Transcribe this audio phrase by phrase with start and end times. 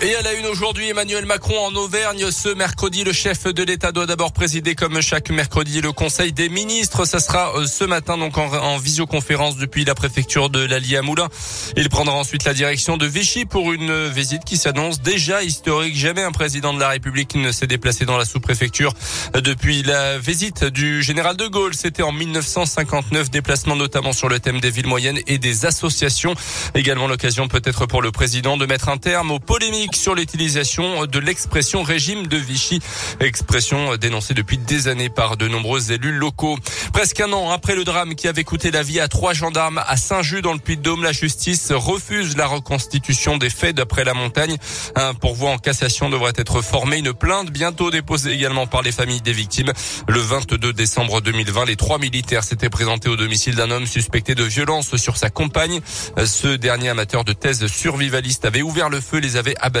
[0.00, 2.30] Et à la une aujourd'hui, Emmanuel Macron en Auvergne.
[2.30, 6.48] Ce mercredi, le chef de l'État doit d'abord présider comme chaque mercredi le Conseil des
[6.48, 7.04] ministres.
[7.04, 11.28] Ça sera euh, ce matin donc en, visioconférence depuis la préfecture de l'Allier à Moulins.
[11.76, 15.96] Il prendra ensuite la direction de Vichy pour une visite qui s'annonce déjà historique.
[15.96, 18.94] Jamais un président de la République ne s'est déplacé dans la sous-préfecture
[19.34, 21.74] depuis la visite du général de Gaulle.
[21.74, 26.34] C'était en 1959, déplacement notamment sur le thème des villes moyennes et des associations.
[26.76, 31.18] Également l'occasion peut-être pour le président de mettre un terme aux polémiques sur l'utilisation de
[31.18, 32.80] l'expression régime de Vichy,
[33.20, 36.58] expression dénoncée depuis des années par de nombreux élus locaux.
[36.92, 39.96] Presque un an après le drame qui avait coûté la vie à trois gendarmes à
[39.96, 44.56] Saint-Just dans le Puy-de-Dôme, la justice refuse la reconstitution des faits d'après la montagne.
[44.94, 46.98] Un pourvoi en cassation devrait être formé.
[46.98, 49.72] Une plainte bientôt déposée également par les familles des victimes.
[50.06, 54.44] Le 22 décembre 2020, les trois militaires s'étaient présentés au domicile d'un homme suspecté de
[54.44, 55.80] violence sur sa compagne.
[56.24, 59.77] Ce dernier amateur de thèse survivaliste avait ouvert le feu, les avait abattus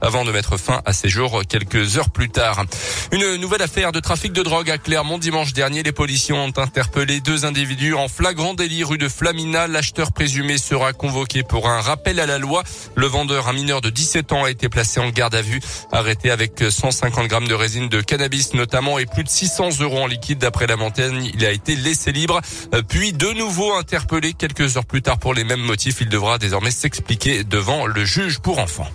[0.00, 2.64] avant de mettre fin à ses jours quelques heures plus tard.
[3.12, 5.82] Une nouvelle affaire de trafic de drogue à Clermont dimanche dernier.
[5.82, 9.66] Les policiers ont interpellé deux individus en flagrant délit rue de Flamina.
[9.66, 12.62] L'acheteur présumé sera convoqué pour un rappel à la loi.
[12.94, 15.60] Le vendeur, un mineur de 17 ans, a été placé en garde à vue,
[15.92, 20.06] arrêté avec 150 grammes de résine de cannabis notamment et plus de 600 euros en
[20.06, 21.30] liquide d'après la montagne.
[21.34, 22.40] Il a été laissé libre,
[22.88, 26.00] puis de nouveau interpellé quelques heures plus tard pour les mêmes motifs.
[26.00, 28.88] Il devra désormais s'expliquer devant le juge pour enfants.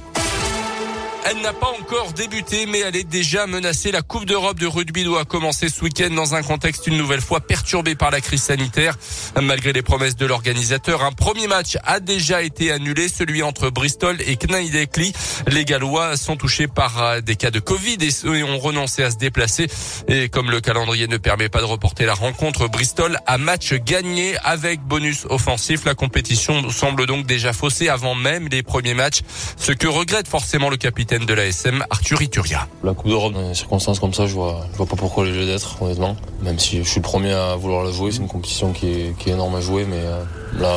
[1.24, 3.92] Elle n'a pas encore débuté, mais elle est déjà menacée.
[3.92, 7.42] La Coupe d'Europe de rugby doit commencer ce week-end dans un contexte une nouvelle fois
[7.42, 8.98] perturbé par la crise sanitaire.
[9.40, 14.18] Malgré les promesses de l'organisateur, un premier match a déjà été annulé, celui entre Bristol
[14.22, 15.14] et Knaidekli.
[15.48, 19.18] Les Gallois sont touchés par euh, des cas de Covid et ont renoncé à se
[19.18, 19.68] déplacer.
[20.08, 24.38] Et comme le calendrier ne permet pas de reporter la rencontre, Bristol a match gagné
[24.44, 25.86] avec bonus offensif.
[25.86, 29.22] La compétition semble donc déjà faussée avant même les premiers matchs,
[29.58, 32.68] ce que regrette forcément le capitaine de l'ASM, Arthur Ituria.
[32.84, 35.34] La Coupe d'Europe, dans des circonstances comme ça, je vois, je vois pas pourquoi le
[35.34, 36.16] jeu d'être, honnêtement.
[36.42, 39.18] Même si je suis le premier à vouloir la jouer, c'est une compétition qui est,
[39.18, 40.24] qui est énorme à jouer, mais euh,
[40.58, 40.74] là,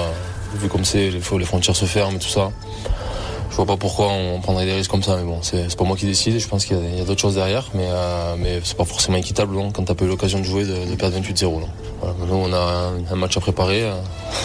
[0.57, 2.51] vu comme c'est, les, les frontières se ferment et tout ça.
[3.55, 5.97] Je vois pas pourquoi on prendrait des risques comme ça, mais bon, c'est pas moi
[5.97, 6.41] qui décide.
[6.41, 9.55] Je pense qu'il y a, d'autres choses derrière, mais, euh, mais c'est pas forcément équitable
[9.55, 11.61] non, quand t'as pas eu l'occasion de jouer de, perdre 28-0.
[12.01, 13.85] Voilà, nous, on a un, match à préparer.
[13.85, 13.95] Euh,